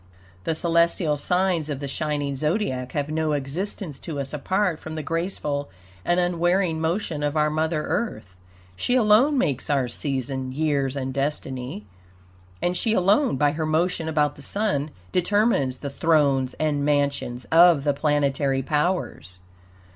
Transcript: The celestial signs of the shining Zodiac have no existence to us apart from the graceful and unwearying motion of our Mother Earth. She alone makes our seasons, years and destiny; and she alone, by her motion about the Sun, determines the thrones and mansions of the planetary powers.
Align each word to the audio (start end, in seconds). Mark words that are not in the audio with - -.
The 0.45 0.55
celestial 0.55 1.15
signs 1.15 1.69
of 1.69 1.79
the 1.79 1.87
shining 1.87 2.35
Zodiac 2.35 2.93
have 2.93 3.09
no 3.09 3.33
existence 3.33 3.99
to 3.99 4.19
us 4.19 4.33
apart 4.33 4.79
from 4.79 4.95
the 4.95 5.03
graceful 5.03 5.69
and 6.03 6.19
unwearying 6.19 6.81
motion 6.81 7.21
of 7.21 7.37
our 7.37 7.51
Mother 7.51 7.83
Earth. 7.85 8.35
She 8.75 8.95
alone 8.95 9.37
makes 9.37 9.69
our 9.69 9.87
seasons, 9.87 10.55
years 10.55 10.95
and 10.95 11.13
destiny; 11.13 11.85
and 12.63 12.75
she 12.75 12.93
alone, 12.93 13.37
by 13.37 13.51
her 13.51 13.65
motion 13.67 14.07
about 14.09 14.35
the 14.37 14.41
Sun, 14.41 14.89
determines 15.11 15.77
the 15.77 15.91
thrones 15.91 16.55
and 16.55 16.83
mansions 16.83 17.45
of 17.51 17.83
the 17.83 17.93
planetary 17.93 18.63
powers. 18.63 19.37